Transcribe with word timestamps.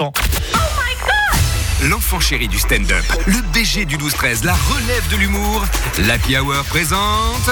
instant. 0.00 0.12
L'enfant 1.82 2.20
chéri 2.20 2.48
du 2.48 2.58
stand-up, 2.58 3.04
le 3.26 3.40
BG 3.52 3.84
du 3.84 3.96
12-13, 3.96 4.44
la 4.44 4.54
relève 4.54 5.08
de 5.10 5.16
l'humour, 5.16 5.64
l'Happy 6.06 6.36
Hour 6.36 6.64
présente... 6.64 7.50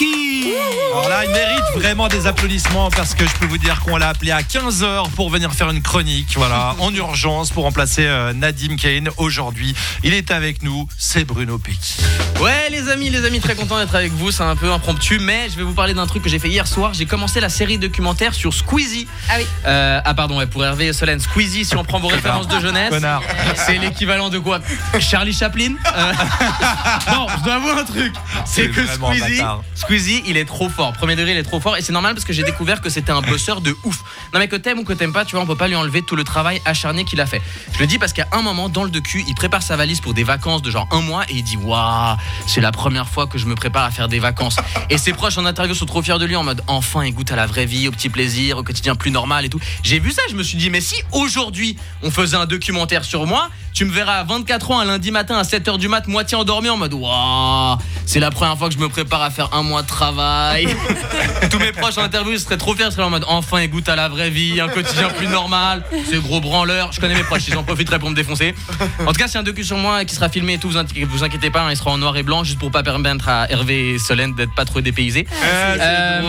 Alors 0.00 1.08
là, 1.08 1.24
il 1.24 1.30
mérite 1.30 1.64
vraiment 1.76 2.08
des 2.08 2.26
applaudissements 2.26 2.90
parce 2.90 3.14
que 3.14 3.24
je 3.26 3.32
peux 3.34 3.46
vous 3.46 3.58
dire 3.58 3.80
qu'on 3.80 3.96
l'a 3.96 4.08
appelé 4.08 4.32
à 4.32 4.40
15h 4.40 5.10
pour 5.10 5.30
venir 5.30 5.52
faire 5.52 5.70
une 5.70 5.82
chronique, 5.82 6.34
voilà, 6.36 6.74
en 6.80 6.92
urgence 6.92 7.50
pour 7.50 7.64
remplacer 7.64 8.04
euh, 8.04 8.32
Nadim 8.32 8.76
Kane 8.76 9.10
aujourd'hui. 9.18 9.74
Il 10.02 10.12
est 10.12 10.30
avec 10.32 10.62
nous, 10.62 10.88
c'est 10.98 11.24
Bruno 11.24 11.58
Pecky. 11.58 11.96
Ouais 12.40 12.64
les 12.70 12.88
amis, 12.88 13.08
les 13.10 13.24
amis, 13.24 13.40
très 13.40 13.54
content 13.54 13.78
d'être 13.78 13.94
avec 13.94 14.12
vous, 14.12 14.32
c'est 14.32 14.42
un 14.42 14.56
peu 14.56 14.72
impromptu, 14.72 15.20
mais 15.20 15.48
je 15.48 15.56
vais 15.56 15.62
vous 15.62 15.74
parler 15.74 15.94
d'un 15.94 16.06
truc 16.06 16.24
que 16.24 16.28
j'ai 16.28 16.38
fait 16.40 16.48
hier 16.48 16.66
soir. 16.66 16.92
J'ai 16.92 17.06
commencé 17.06 17.40
la 17.40 17.48
série 17.48 17.78
documentaire 17.78 18.34
sur 18.34 18.52
Squeezie. 18.52 19.06
Ah 19.28 19.34
oui. 19.38 19.46
Euh, 19.66 20.00
ah 20.04 20.14
pardon, 20.14 20.38
ouais, 20.38 20.46
pour 20.46 20.64
Hervé 20.64 20.86
et 20.86 20.92
Solène, 20.92 21.20
Squeezie, 21.20 21.64
si 21.64 21.76
on 21.76 21.84
prend 21.84 22.00
vos 22.00 22.08
références 22.08 22.48
de 22.48 22.58
jeunesse, 22.58 22.90
Connard. 22.90 23.22
c'est 23.54 23.78
l'équivalent 23.78 24.28
de 24.28 24.38
quoi? 24.38 24.60
Charlie 24.98 25.32
Chaplin? 25.32 25.74
Euh, 25.96 26.12
Non, 27.12 27.26
je 27.38 27.44
dois 27.44 27.54
avouer 27.54 27.70
un 27.72 27.84
truc, 27.84 28.12
c'est 28.44 28.68
que 28.68 28.86
Squeezie. 28.86 29.42
Squeezie, 29.84 30.22
il 30.26 30.38
est 30.38 30.46
trop 30.46 30.70
fort. 30.70 30.94
Premier 30.94 31.14
degré, 31.14 31.32
il 31.32 31.36
est 31.36 31.42
trop 31.42 31.60
fort, 31.60 31.76
et 31.76 31.82
c'est 31.82 31.92
normal 31.92 32.14
parce 32.14 32.24
que 32.24 32.32
j'ai 32.32 32.42
découvert 32.42 32.80
que 32.80 32.88
c'était 32.88 33.12
un 33.12 33.20
bosseur 33.20 33.60
de 33.60 33.76
ouf. 33.84 33.98
Non 34.32 34.38
mais 34.38 34.48
que 34.48 34.56
t'aimes 34.56 34.78
ou 34.78 34.84
que 34.84 34.94
t'aimes 34.94 35.12
pas, 35.12 35.26
tu 35.26 35.32
vois, 35.32 35.44
on 35.44 35.46
peut 35.46 35.56
pas 35.56 35.68
lui 35.68 35.74
enlever 35.74 36.00
tout 36.00 36.16
le 36.16 36.24
travail 36.24 36.62
acharné 36.64 37.04
qu'il 37.04 37.20
a 37.20 37.26
fait. 37.26 37.42
Je 37.74 37.80
le 37.80 37.86
dis 37.86 37.98
parce 37.98 38.14
qu'à 38.14 38.26
un 38.32 38.40
moment, 38.40 38.70
dans 38.70 38.84
le 38.84 38.88
docu, 38.88 39.22
il 39.28 39.34
prépare 39.34 39.62
sa 39.62 39.76
valise 39.76 40.00
pour 40.00 40.14
des 40.14 40.24
vacances 40.24 40.62
de 40.62 40.70
genre 40.70 40.88
un 40.90 41.02
mois 41.02 41.24
et 41.28 41.34
il 41.34 41.42
dit 41.42 41.58
waouh, 41.58 42.16
c'est 42.46 42.62
la 42.62 42.72
première 42.72 43.10
fois 43.10 43.26
que 43.26 43.36
je 43.36 43.44
me 43.44 43.54
prépare 43.54 43.84
à 43.84 43.90
faire 43.90 44.08
des 44.08 44.20
vacances. 44.20 44.56
Et 44.88 44.96
ses 44.96 45.12
proches 45.12 45.36
en 45.36 45.44
interview 45.44 45.74
sont 45.74 45.84
trop 45.84 46.00
fiers 46.00 46.18
de 46.18 46.24
lui 46.24 46.36
en 46.36 46.44
mode 46.44 46.62
enfin 46.66 47.04
il 47.04 47.12
goûte 47.12 47.30
à 47.32 47.36
la 47.36 47.44
vraie 47.44 47.66
vie, 47.66 47.86
au 47.86 47.90
petit 47.90 48.08
plaisir, 48.08 48.56
au 48.56 48.62
quotidien 48.62 48.94
plus 48.94 49.10
normal 49.10 49.44
et 49.44 49.50
tout. 49.50 49.60
J'ai 49.82 49.98
vu 49.98 50.12
ça, 50.12 50.22
je 50.30 50.34
me 50.34 50.42
suis 50.42 50.56
dit 50.56 50.70
mais 50.70 50.80
si 50.80 50.96
aujourd'hui 51.12 51.76
on 52.02 52.10
faisait 52.10 52.38
un 52.38 52.46
documentaire 52.46 53.04
sur 53.04 53.26
moi, 53.26 53.50
tu 53.74 53.84
me 53.84 53.90
verras 53.90 54.18
à 54.20 54.22
24 54.24 54.70
ans 54.70 54.78
un 54.78 54.84
lundi 54.84 55.10
matin 55.10 55.36
à 55.36 55.42
7h 55.42 55.78
du 55.78 55.88
mat, 55.88 56.06
moitié 56.06 56.36
endormi 56.38 56.70
en 56.70 56.76
mode 56.76 56.94
waouh, 56.94 57.76
c'est 58.06 58.20
la 58.20 58.30
première 58.30 58.56
fois 58.56 58.68
que 58.68 58.74
je 58.74 58.78
me 58.78 58.88
prépare 58.88 59.20
à 59.20 59.30
faire 59.30 59.48
un 59.52 59.62
mois 59.64 59.82
de 59.82 59.88
travail. 59.88 60.68
Tous 61.50 61.58
mes 61.58 61.72
proches 61.72 61.98
en 61.98 62.02
interview 62.02 62.38
seraient 62.38 62.56
trop 62.56 62.74
fiers, 62.76 62.86
ils 62.86 62.92
seraient 62.92 63.02
en 63.02 63.10
mode 63.10 63.24
enfin 63.26 63.66
goûte 63.66 63.88
à 63.88 63.96
la 63.96 64.08
vraie 64.08 64.30
vie, 64.30 64.60
un 64.60 64.68
quotidien 64.68 65.08
plus 65.08 65.26
normal, 65.26 65.82
ce 66.10 66.16
gros 66.18 66.40
branleur. 66.40 66.92
Je 66.92 67.00
connais 67.00 67.14
mes 67.14 67.24
proches, 67.24 67.48
ils 67.48 67.56
en 67.56 67.64
profiteraient 67.64 67.98
pour 67.98 68.10
me 68.10 68.14
défoncer. 68.14 68.54
En 69.00 69.06
tout 69.12 69.18
cas, 69.18 69.26
c'est 69.26 69.38
un 69.38 69.42
docu 69.42 69.64
sur 69.64 69.76
moi 69.76 70.04
qui 70.04 70.14
sera 70.14 70.28
filmé 70.28 70.54
et 70.54 70.58
tout, 70.58 70.68
vous, 70.70 70.78
inqui- 70.78 71.04
vous 71.04 71.24
inquiétez 71.24 71.50
pas, 71.50 71.62
hein, 71.62 71.70
il 71.70 71.76
sera 71.76 71.90
en 71.90 71.98
noir 71.98 72.16
et 72.16 72.22
blanc 72.22 72.44
juste 72.44 72.60
pour 72.60 72.70
pas 72.70 72.84
permettre 72.84 73.28
à 73.28 73.50
Hervé 73.50 73.94
et 73.94 73.98
Solène 73.98 74.34
d'être 74.34 74.54
pas 74.54 74.64
trop 74.64 74.80
dépaysés. 74.82 75.26
Euh, 75.42 76.20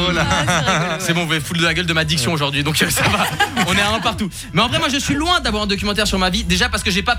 c'est 0.99 1.13
bon, 1.13 1.21
vous 1.21 1.25
pouvez 1.27 1.39
foutre 1.39 1.59
de 1.59 1.65
la 1.65 1.75
gueule 1.75 1.85
de 1.85 1.93
ma 1.93 2.05
diction 2.05 2.33
aujourd'hui, 2.33 2.63
donc 2.63 2.81
euh, 2.81 2.89
ça 2.89 3.03
va. 3.03 3.25
On 3.67 3.73
est 3.75 3.81
à 3.81 3.91
un 3.91 3.99
partout. 3.99 4.29
Mais 4.53 4.61
en 4.63 4.67
vrai, 4.67 4.79
moi, 4.79 4.87
je 4.91 4.97
suis 4.97 5.13
loin 5.15 5.39
d'avoir 5.41 5.63
un 5.63 5.67
documentaire 5.67 6.07
sur 6.07 6.17
ma 6.17 6.29
vie. 6.31 6.43
Déjà 6.43 6.69
parce 6.69 6.81
que 6.83 6.89
j'ai 6.91 7.03
pas 7.03 7.15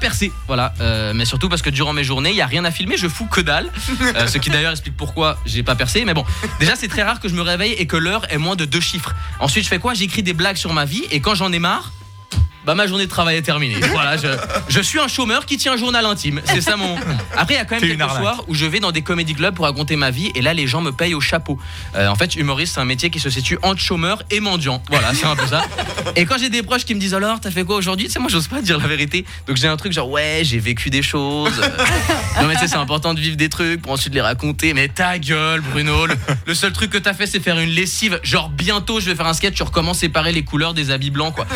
voilà. 0.46 0.74
Euh, 0.80 1.12
mais 1.14 1.24
surtout 1.24 1.48
parce 1.48 1.62
que 1.62 1.70
durant 1.70 1.92
mes 1.92 2.04
journées, 2.04 2.30
il 2.30 2.36
y 2.36 2.42
a 2.42 2.46
rien 2.46 2.64
à 2.64 2.70
filmer. 2.70 2.96
Je 2.96 3.08
fous 3.08 3.26
que 3.26 3.40
dalle. 3.40 3.70
Euh, 4.16 4.26
ce 4.26 4.38
qui 4.38 4.50
d'ailleurs 4.50 4.72
explique 4.72 4.96
pourquoi 4.96 5.38
j'ai 5.46 5.62
pas 5.62 5.74
percé. 5.74 6.04
Mais 6.04 6.14
bon, 6.14 6.24
déjà, 6.60 6.76
c'est 6.76 6.88
très 6.88 7.02
rare 7.02 7.20
que 7.20 7.28
je 7.28 7.34
me 7.34 7.42
réveille 7.42 7.72
et 7.72 7.86
que 7.86 7.96
l'heure 7.96 8.30
est 8.30 8.38
moins 8.38 8.56
de 8.56 8.64
deux 8.64 8.80
chiffres. 8.80 9.14
Ensuite, 9.40 9.64
je 9.64 9.68
fais 9.68 9.78
quoi? 9.78 9.94
J'écris 9.94 10.22
des 10.22 10.32
blagues 10.32 10.56
sur 10.56 10.72
ma 10.72 10.84
vie 10.84 11.04
et 11.10 11.20
quand 11.20 11.34
j'en 11.34 11.52
ai 11.52 11.58
marre. 11.58 11.92
Bah 12.66 12.74
ma 12.74 12.86
journée 12.86 13.04
de 13.06 13.10
travail 13.10 13.36
est 13.36 13.42
terminée. 13.42 13.76
Voilà, 13.92 14.16
je, 14.16 14.26
je 14.68 14.80
suis 14.80 14.98
un 14.98 15.08
chômeur 15.08 15.46
qui 15.46 15.56
tient 15.56 15.72
un 15.74 15.76
journal 15.76 16.04
intime. 16.04 16.42
C'est 16.44 16.60
ça 16.60 16.76
mon. 16.76 16.96
Après, 17.36 17.54
il 17.54 17.56
y 17.56 17.60
a 17.60 17.64
quand 17.64 17.76
même 17.80 17.88
quelques 17.88 18.00
arnaque. 18.00 18.18
soirs 18.20 18.44
où 18.48 18.54
je 18.54 18.66
vais 18.66 18.80
dans 18.80 18.92
des 18.92 19.00
comédie 19.02 19.34
clubs 19.34 19.54
pour 19.54 19.64
raconter 19.64 19.96
ma 19.96 20.10
vie 20.10 20.30
et 20.34 20.42
là 20.42 20.52
les 20.52 20.66
gens 20.66 20.80
me 20.82 20.90
payent 20.92 21.14
au 21.14 21.20
chapeau. 21.20 21.58
Euh, 21.94 22.08
en 22.08 22.14
fait, 22.16 22.34
humoriste, 22.36 22.74
c'est 22.74 22.80
un 22.80 22.84
métier 22.84 23.08
qui 23.08 23.20
se 23.20 23.30
situe 23.30 23.58
entre 23.62 23.80
chômeur 23.80 24.22
et 24.30 24.40
mendiant. 24.40 24.82
Voilà, 24.90 25.14
c'est 25.14 25.24
un 25.26 25.36
peu 25.36 25.46
ça. 25.46 25.62
Et 26.16 26.26
quand 26.26 26.36
j'ai 26.38 26.50
des 26.50 26.62
proches 26.62 26.84
qui 26.84 26.94
me 26.94 27.00
disent 27.00 27.14
alors, 27.14 27.40
t'as 27.40 27.50
fait 27.50 27.64
quoi 27.64 27.76
aujourd'hui? 27.76 28.06
Tu 28.06 28.12
sais, 28.12 28.18
moi, 28.18 28.28
j'ose 28.28 28.48
pas 28.48 28.60
dire 28.60 28.78
la 28.78 28.86
vérité. 28.86 29.24
Donc 29.46 29.56
j'ai 29.56 29.68
un 29.68 29.76
truc 29.76 29.92
genre 29.92 30.10
ouais, 30.10 30.40
j'ai 30.42 30.58
vécu 30.58 30.90
des 30.90 31.02
choses. 31.02 31.52
Euh, 31.62 31.84
Non 32.42 32.48
mais 32.48 32.54
tu 32.54 32.60
sais, 32.60 32.68
c'est 32.68 32.76
important 32.76 33.14
de 33.14 33.20
vivre 33.20 33.36
des 33.36 33.48
trucs 33.48 33.80
pour 33.80 33.92
ensuite 33.92 34.12
les 34.14 34.20
raconter. 34.20 34.74
Mais 34.74 34.88
ta 34.88 35.18
gueule, 35.18 35.60
Bruno. 35.60 36.06
Le, 36.06 36.14
le 36.46 36.54
seul 36.54 36.72
truc 36.72 36.90
que 36.90 36.98
t'as 36.98 37.14
fait, 37.14 37.26
c'est 37.26 37.40
faire 37.40 37.58
une 37.58 37.70
lessive. 37.70 38.18
Genre 38.22 38.48
bientôt, 38.50 39.00
je 39.00 39.06
vais 39.06 39.14
faire 39.14 39.26
un 39.26 39.32
sketch 39.34 39.54
sur 39.56 39.70
comment 39.70 39.94
séparer 39.94 40.32
les 40.32 40.42
couleurs 40.44 40.74
des 40.74 40.90
habits 40.90 41.10
blancs, 41.10 41.34
quoi. 41.34 41.46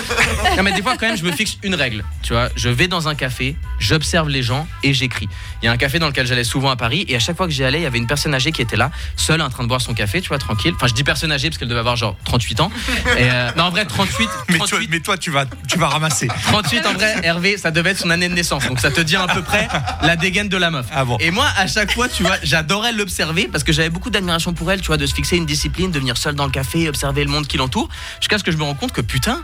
Non 0.57 0.63
mais 0.63 0.73
des 0.73 0.83
fois 0.83 0.97
quand 1.01 1.09
même 1.09 1.17
je 1.17 1.25
me 1.25 1.33
fixe 1.33 1.57
une 1.63 1.75
règle, 1.75 2.05
tu 2.23 2.35
vois, 2.35 2.51
je 2.57 2.69
vais 2.69 2.87
dans 2.87 3.09
un 3.09 3.15
café, 3.15 3.57
j'observe 3.79 4.29
les 4.29 4.43
gens 4.43 4.67
et 4.83 4.93
j'écris. 4.93 5.29
Il 5.63 5.67
y 5.67 5.69
a 5.69 5.73
un 5.73 5.77
café 5.77 5.99
dans 5.99 6.07
lequel 6.07 6.27
j'allais 6.27 6.45
souvent 6.45 6.71
à 6.71 6.77
Paris 6.77 7.05
et 7.09 7.17
à 7.17 7.19
chaque 7.19 7.37
fois 7.37 7.47
que 7.47 7.53
j'y 7.53 7.65
allais, 7.65 7.81
il 7.81 7.83
y 7.83 7.87
avait 7.87 7.99
une 7.99 8.07
personne 8.07 8.35
âgée 8.35 8.53
qui 8.53 8.63
était 8.63 8.77
là, 8.77 8.91
seule 9.17 9.41
en 9.41 9.51
train 9.51 9.63
de 9.63 9.69
boire 9.69 9.81
son 9.81 9.95
café, 9.95 10.21
tu 10.21 10.29
vois, 10.29 10.39
tranquille. 10.39 10.73
Enfin, 10.77 10.87
je 10.87 10.95
dis 10.95 11.05
personne 11.05 11.33
âgée 11.33 11.49
parce 11.49 11.59
qu'elle 11.59 11.69
devait 11.69 11.81
avoir 11.81 11.97
genre 11.97 12.17
38 12.25 12.61
ans. 12.61 12.71
Et 13.19 13.31
euh, 13.31 13.51
non, 13.57 13.65
en 13.65 13.71
vrai 13.71 13.85
38 13.87 14.29
Mais 14.51 14.59
toi, 14.59 14.67
38 14.67 14.89
mais 14.91 15.01
toi, 15.01 15.17
tu 15.17 15.31
vas, 15.31 15.47
tu 15.69 15.79
vas 15.79 15.89
ramasser. 15.89 16.29
38 16.45 16.87
en 16.87 16.93
vrai, 16.93 17.17
Hervé, 17.23 17.57
ça 17.57 17.71
devait 17.71 17.91
être 17.91 17.99
son 17.99 18.11
année 18.11 18.29
de 18.29 18.35
naissance. 18.35 18.67
Donc 18.67 18.81
ça 18.81 18.91
te 18.91 19.01
dit 19.01 19.17
à 19.17 19.27
peu 19.27 19.43
près 19.43 19.69
la 20.03 20.17
dégaine 20.17 20.49
de 20.49 20.57
la 20.57 20.71
meuf. 20.71 20.87
Ah 20.93 21.05
bon. 21.05 21.17
Et 21.21 21.31
moi, 21.31 21.47
à 21.57 21.67
chaque 21.67 21.93
fois, 21.93 22.09
tu 22.09 22.23
vois, 22.23 22.37
j'adorais 22.43 22.93
l'observer 22.93 23.49
parce 23.49 23.65
que 23.65 23.73
j'avais 23.73 23.91
beaucoup 23.91 24.11
d'admiration 24.11 24.53
pour 24.53 24.71
elle, 24.71 24.81
tu 24.81 24.89
vois, 24.89 24.97
de 24.97 25.07
se 25.07 25.15
fixer 25.15 25.37
une 25.37 25.47
discipline, 25.47 25.91
de 25.91 25.99
venir 25.99 26.17
seule 26.17 26.35
dans 26.35 26.47
le 26.47 26.53
café, 26.53 26.89
observer 26.89 27.25
le 27.25 27.31
monde 27.31 27.47
qui 27.47 27.57
l'entoure. 27.57 27.89
Jusqu'à 28.21 28.39
ce 28.39 28.45
que 28.45 28.53
je 28.53 28.57
me 28.57 28.65
rends 28.65 28.75
compte 28.75 28.93
que 28.93 29.01
putain, 29.01 29.43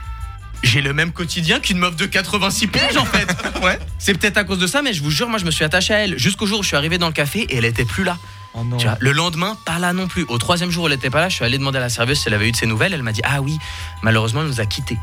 j'ai 0.63 0.81
le 0.81 0.93
même 0.93 1.13
quotidien 1.13 1.61
qu'une 1.61 1.79
meuf 1.79 1.97
de 1.97 2.07
86 2.07 2.67
piges 2.69 2.97
en 2.97 3.05
fait. 3.05 3.27
Ouais. 3.63 3.79
C'est 3.99 4.15
peut-être 4.15 4.37
à 4.37 4.45
cause 4.45 4.59
de 4.59 4.67
ça, 4.67 4.83
mais 4.83 4.93
je 4.93 5.03
vous 5.03 5.11
jure, 5.11 5.29
moi 5.29 5.39
je 5.39 5.45
me 5.45 5.51
suis 5.51 5.65
attaché 5.65 5.95
à 5.95 5.99
elle 5.99 6.19
jusqu'au 6.19 6.47
jour 6.47 6.61
où 6.61 6.63
je 6.63 6.69
suis 6.69 6.77
arrivé 6.77 6.99
dans 6.99 7.07
le 7.07 7.13
café 7.13 7.41
et 7.41 7.57
elle 7.57 7.65
était 7.65 7.87
plus 7.87 8.05
là. 8.05 8.19
Oh 8.55 8.63
non. 8.65 8.77
Tu 8.77 8.87
vois, 8.87 8.97
le 9.01 9.13
lendemain, 9.13 9.57
pas 9.65 9.79
là 9.79 9.93
non 9.93 10.07
plus. 10.09 10.25
Au 10.29 10.39
troisième 10.39 10.71
jour 10.71 10.85
où 10.85 10.87
elle 10.87 10.93
était 10.93 11.11
pas 11.11 11.21
là, 11.21 11.29
je 11.29 11.35
suis 11.35 11.45
allé 11.45 11.59
demander 11.59 11.79
à 11.79 11.81
la 11.81 11.89
serveuse 11.89 12.19
si 12.19 12.29
elle 12.29 12.35
avait 12.35 12.49
eu 12.49 12.53
de 12.53 12.57
ses 12.57 12.67
nouvelles. 12.67 12.93
Elle 12.93 13.03
m'a 13.03 13.13
dit 13.13 13.23
Ah 13.25 13.41
oui, 13.41 13.59
malheureusement, 14.03 14.43
elle 14.43 14.49
nous 14.49 14.61
a 14.61 14.67
quittés. 14.67 14.99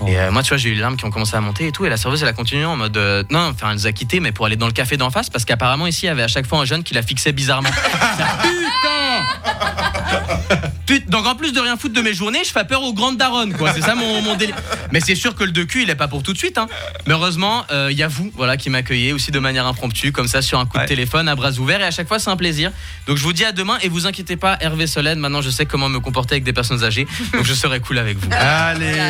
Oh. 0.00 0.06
Et 0.06 0.18
euh, 0.18 0.30
moi, 0.30 0.42
tu 0.42 0.48
vois, 0.48 0.58
j'ai 0.58 0.70
eu 0.70 0.74
les 0.74 0.80
larmes 0.80 0.96
qui 0.96 1.04
ont 1.04 1.10
commencé 1.10 1.36
à 1.36 1.40
monter 1.40 1.66
et 1.66 1.72
tout. 1.72 1.84
Et 1.84 1.88
la 1.88 1.96
serveuse, 1.96 2.22
elle 2.22 2.28
a 2.28 2.32
continué 2.32 2.64
en 2.64 2.76
mode 2.76 2.96
euh, 2.96 3.22
Non, 3.30 3.50
enfin, 3.50 3.70
elle 3.70 3.76
nous 3.76 3.86
a 3.86 3.92
quittés, 3.92 4.20
mais 4.20 4.32
pour 4.32 4.46
aller 4.46 4.56
dans 4.56 4.66
le 4.66 4.72
café 4.72 4.96
d'en 4.96 5.10
face, 5.10 5.30
parce 5.30 5.44
qu'apparemment, 5.44 5.86
ici, 5.86 6.04
il 6.04 6.08
y 6.08 6.10
avait 6.10 6.22
à 6.22 6.28
chaque 6.28 6.46
fois 6.46 6.58
un 6.58 6.64
jeune 6.64 6.82
qui 6.82 6.94
la 6.94 7.02
fixait 7.02 7.32
bizarrement. 7.32 7.70
Putain 7.92 8.93
Putain 10.86 11.04
Donc, 11.08 11.26
en 11.26 11.34
plus 11.34 11.52
de 11.52 11.60
rien 11.60 11.76
foutre 11.78 11.94
de 11.94 12.00
mes 12.02 12.12
journées, 12.12 12.42
je 12.44 12.50
fais 12.50 12.64
peur 12.64 12.82
aux 12.82 12.92
grandes 12.92 13.16
daronnes, 13.16 13.54
quoi. 13.54 13.72
C'est 13.72 13.80
ça 13.80 13.94
mon, 13.94 14.20
mon 14.20 14.34
délire. 14.36 14.54
Mais 14.92 15.00
c'est 15.00 15.14
sûr 15.14 15.34
que 15.34 15.42
le 15.44 15.50
docu, 15.50 15.82
il 15.82 15.88
est 15.90 15.94
pas 15.94 16.08
pour 16.08 16.22
tout 16.22 16.32
de 16.34 16.38
suite. 16.38 16.58
Hein. 16.58 16.66
Mais 17.06 17.14
heureusement, 17.14 17.64
euh, 17.70 17.88
il 17.90 17.96
y 17.96 18.02
a 18.02 18.08
vous, 18.08 18.30
voilà, 18.36 18.56
qui 18.58 18.68
m'accueillez 18.68 19.12
aussi 19.14 19.30
de 19.30 19.38
manière 19.38 19.66
impromptue, 19.66 20.10
comme 20.12 20.28
ça, 20.28 20.42
sur 20.42 20.58
un 20.60 20.66
coup 20.66 20.76
Ouais. 20.76 20.82
de 20.84 20.88
téléphone, 20.88 21.28
à 21.28 21.34
bras 21.36 21.52
ouverts. 21.52 21.80
Et 21.80 21.84
à 21.84 21.90
chaque 21.90 22.06
fois, 22.08 22.18
c'est 22.18 22.28
un 22.30 22.36
plaisir. 22.36 22.70
Donc, 23.06 23.16
je 23.16 23.22
vous 23.22 23.32
dis 23.32 23.44
à 23.46 23.52
demain. 23.52 23.78
Et 23.82 23.88
vous 23.88 24.06
inquiétez 24.06 24.36
pas, 24.36 24.58
Hervé 24.60 24.86
Solène, 24.86 25.18
maintenant, 25.20 25.40
je 25.40 25.50
sais 25.50 25.64
comment 25.66 25.88
me 25.88 26.00
comporter 26.00 26.34
avec 26.34 26.44
des 26.44 26.52
personnes 26.52 26.84
âgées. 26.84 27.06
Donc, 27.32 27.44
je 27.44 27.54
serai 27.54 27.80
cool 27.80 27.98
avec 27.98 28.18
vous. 28.18 28.28
Allez, 28.32 29.00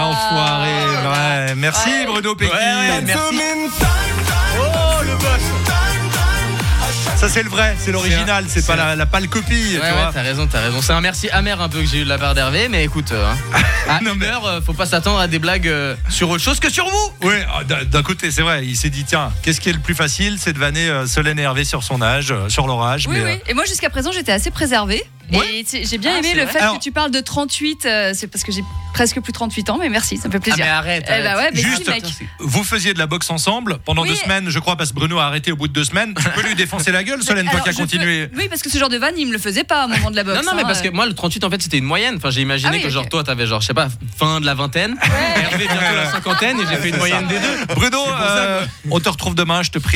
enfoiré. 0.00 0.70
Ouais, 1.06 1.54
merci 1.54 1.88
Ouais. 1.90 2.06
Bruno 2.06 2.34
ouais, 2.34 3.00
merci. 3.02 3.97
Ça 7.18 7.28
c'est 7.28 7.42
le 7.42 7.50
vrai, 7.50 7.74
c'est 7.80 7.90
l'original, 7.90 8.44
c'est 8.46 8.64
pas 8.64 8.76
la, 8.76 8.94
la 8.94 9.04
pâle 9.04 9.28
copie, 9.28 9.50
Ouais, 9.52 9.72
tu 9.72 9.76
ouais, 9.80 10.08
t'as 10.14 10.22
raison, 10.22 10.46
t'as 10.46 10.60
raison. 10.60 10.80
C'est 10.80 10.92
un 10.92 11.00
merci 11.00 11.28
amer 11.30 11.60
un 11.60 11.68
peu 11.68 11.80
que 11.80 11.86
j'ai 11.86 11.98
eu 11.98 12.04
de 12.04 12.08
la 12.08 12.16
part 12.16 12.32
d'Hervé, 12.36 12.68
mais 12.68 12.84
écoute, 12.84 13.10
euh, 13.10 13.32
à 13.88 14.00
Non, 14.02 14.12
une 14.12 14.20
mais- 14.20 14.26
heure, 14.26 14.46
euh, 14.46 14.60
faut 14.60 14.72
pas 14.72 14.86
s'attendre 14.86 15.18
à 15.18 15.26
des 15.26 15.40
blagues 15.40 15.66
euh, 15.66 15.96
sur 16.08 16.30
autre 16.30 16.44
chose 16.44 16.60
que 16.60 16.70
sur 16.70 16.84
vous. 16.88 17.26
Ouais, 17.28 17.44
ah, 17.52 17.64
d'un 17.64 18.02
côté, 18.04 18.30
c'est 18.30 18.42
vrai, 18.42 18.64
il 18.64 18.76
s'est 18.76 18.88
dit 18.90 19.02
tiens, 19.02 19.32
qu'est-ce 19.42 19.60
qui 19.60 19.68
est 19.68 19.72
le 19.72 19.80
plus 19.80 19.96
facile 19.96 20.36
C'est 20.38 20.52
de 20.52 20.60
vanner 20.60 20.88
euh, 20.88 21.06
Solène 21.08 21.40
et 21.40 21.42
Hervé 21.42 21.64
sur 21.64 21.82
son 21.82 22.00
âge, 22.02 22.30
euh, 22.30 22.48
sur 22.48 22.68
leur 22.68 22.80
âge. 22.84 23.06
Oui, 23.08 23.16
mais, 23.18 23.24
oui. 23.34 23.40
Et 23.48 23.54
moi, 23.54 23.64
jusqu'à 23.64 23.90
présent, 23.90 24.12
j'étais 24.12 24.32
assez 24.32 24.52
préservée. 24.52 25.02
Ouais. 25.32 25.64
Et 25.74 25.84
j'ai 25.84 25.98
bien 25.98 26.12
Ah, 26.14 26.18
aimé 26.18 26.34
le 26.34 26.42
vrai 26.44 26.52
fait 26.52 26.58
Alors- 26.60 26.78
que 26.78 26.82
tu 26.82 26.90
parles 26.92 27.10
de 27.10 27.20
38. 27.20 27.84
euh, 27.86 28.12
c'est 28.14 28.26
parce 28.28 28.44
que 28.44 28.52
j'ai 28.52 28.62
presque 28.94 29.20
plus 29.20 29.32
38 29.32 29.70
ans, 29.70 29.78
mais 29.80 29.88
merci, 29.88 30.16
ça 30.16 30.28
me 30.28 30.32
fait 30.32 30.38
Ah, 30.38 30.40
plaisir. 30.42 30.64
mais 30.64 30.70
arrête. 30.70 31.04
Eh 31.08 31.22
bah 31.22 31.36
ouais, 31.36 31.50
mais 31.54 31.60
Juste- 31.60 31.84
si, 31.84 31.90
mec. 31.90 32.04
vous 32.40 32.64
faisiez 32.64 32.94
de 32.94 32.98
la 32.98 33.06
boxe 33.06 33.30
ensemble 33.30 33.78
pendant 33.84 34.02
Oui. 34.02 34.08
deux 34.08 34.14
semaines, 34.16 34.48
je 34.48 34.58
crois, 34.58 34.76
parce 34.76 34.90
que 34.90 34.94
Bruno 34.96 35.18
a 35.18 35.24
arrêté 35.26 35.52
au 35.52 35.56
bout 35.56 35.68
de 35.68 35.72
deux 35.72 35.84
semaines. 35.84 36.14
Tu 36.14 36.28
peux 36.30 36.42
lui 36.46 36.54
défoncer 36.54 36.90
la 36.92 37.04
gueule, 37.04 37.22
Solène, 37.22 37.48
toi 37.50 37.60
qui 37.60 37.68
as 37.68 37.72
continué. 37.74 38.26
peux- 38.28 38.38
Oui, 38.38 38.48
parce 38.48 38.62
que 38.62 38.70
ce 38.70 38.78
genre 38.78 38.88
de 38.88 38.96
vanne, 38.96 39.14
il 39.18 39.26
me 39.26 39.32
le 39.32 39.38
faisait 39.38 39.64
pas 39.64 39.84
au 39.84 39.88
moment 39.88 40.10
de 40.10 40.16
la 40.16 40.24
boxe. 40.24 40.38
Non, 40.38 40.42
non, 40.50 40.56
mais 40.56 40.62
hein, 40.62 40.66
parce 40.66 40.80
que 40.82 40.88
euh. 40.88 40.92
moi, 40.92 41.06
le 41.06 41.14
38, 41.14 41.44
en 41.44 41.50
fait, 41.50 41.60
c'était 41.62 41.78
une 41.78 41.84
moyenne. 41.84 42.14
Enfin, 42.16 42.30
j'ai 42.30 42.40
imaginé 42.40 42.70
Ah 42.72 42.76
oui, 42.76 42.82
que, 42.82 42.88
genre, 42.90 43.08
toi, 43.08 43.22
t'avais, 43.22 43.46
genre, 43.46 43.60
je 43.60 43.66
sais 43.66 43.74
pas, 43.74 43.88
fin 44.18 44.40
de 44.40 44.46
la 44.46 44.54
vingtaine. 44.54 44.96
Hervé, 45.02 45.66
bientôt 45.66 45.94
la 45.96 46.10
cinquantaine, 46.10 46.58
et 46.60 46.64
j'ai 46.68 46.76
fait 46.76 46.88
une 46.88 46.96
moyenne 46.96 47.26
des 47.26 47.38
deux. 47.38 47.74
Bruno, 47.74 47.98
euh, 48.08 48.64
on 48.90 48.98
te 49.00 49.08
retrouve 49.08 49.34
demain, 49.34 49.62
je 49.62 49.70
te 49.70 49.78
prie. 49.78 49.86